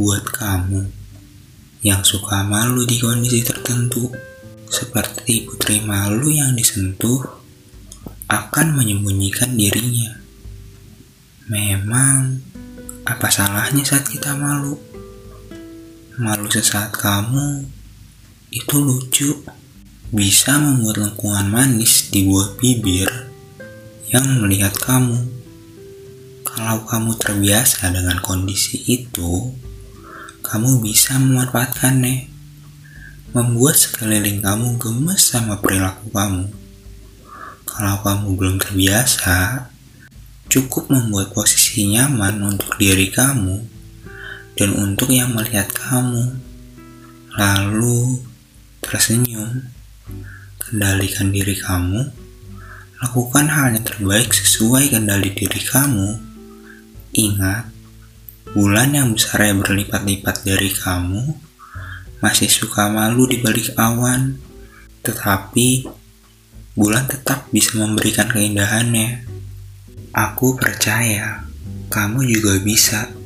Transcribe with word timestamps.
Buat 0.00 0.32
kamu 0.32 0.80
yang 1.84 2.00
suka 2.00 2.40
malu 2.40 2.88
di 2.88 2.96
kondisi 2.96 3.44
tertentu, 3.44 4.08
seperti 4.64 5.44
putri 5.44 5.84
malu 5.84 6.32
yang 6.32 6.56
disentuh, 6.56 7.20
akan 8.24 8.80
menyembunyikan 8.80 9.52
dirinya. 9.52 10.16
Memang, 11.52 12.40
apa 13.04 13.28
salahnya 13.28 13.84
saat 13.84 14.08
kita 14.08 14.40
malu? 14.40 14.80
Malu 16.16 16.48
sesaat 16.48 16.96
kamu, 16.96 17.68
itu 18.56 18.76
lucu. 18.80 19.36
Bisa 20.08 20.56
membuat 20.56 20.96
lengkungan 20.96 21.44
manis 21.52 22.08
di 22.08 22.24
buah 22.24 22.56
bibir 22.56 23.28
yang 24.08 24.24
melihat 24.40 24.72
kamu. 24.80 25.28
Kalau 26.48 26.88
kamu 26.88 27.20
terbiasa 27.20 27.92
dengan 27.92 28.16
kondisi 28.24 28.80
itu, 28.88 29.60
kamu 30.50 30.82
bisa 30.82 31.14
memanfaatkannya, 31.14 32.26
membuat 33.30 33.78
sekeliling 33.78 34.42
kamu 34.42 34.82
gemes 34.82 35.30
sama 35.30 35.62
perilaku 35.62 36.10
kamu. 36.10 36.50
Kalau 37.62 38.02
kamu 38.02 38.26
belum 38.34 38.56
terbiasa, 38.58 39.70
cukup 40.50 40.90
membuat 40.90 41.30
posisi 41.30 41.94
nyaman 41.94 42.42
untuk 42.42 42.74
diri 42.82 43.14
kamu 43.14 43.62
dan 44.58 44.74
untuk 44.74 45.14
yang 45.14 45.38
melihat 45.38 45.70
kamu. 45.70 46.34
Lalu 47.38 48.18
tersenyum, 48.82 49.70
kendalikan 50.58 51.30
diri 51.30 51.54
kamu, 51.54 52.10
lakukan 52.98 53.46
hal 53.46 53.78
yang 53.78 53.86
terbaik 53.86 54.34
sesuai 54.34 54.98
kendali 54.98 55.30
diri 55.30 55.62
kamu. 55.62 56.18
Ingat, 57.14 57.70
Bulan 58.50 58.96
yang 58.96 59.14
besarnya 59.14 59.60
berlipat-lipat 59.60 60.42
dari 60.42 60.70
kamu 60.72 61.22
masih 62.24 62.48
suka 62.50 62.88
malu 62.90 63.28
di 63.28 63.38
balik 63.38 63.72
awan, 63.78 64.36
tetapi 65.06 65.86
bulan 66.74 67.06
tetap 67.06 67.46
bisa 67.52 67.76
memberikan 67.76 68.26
keindahannya. 68.26 69.28
Aku 70.10 70.58
percaya 70.58 71.46
kamu 71.92 72.26
juga 72.26 72.58
bisa. 72.58 73.19